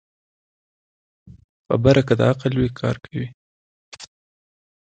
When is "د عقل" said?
2.19-2.51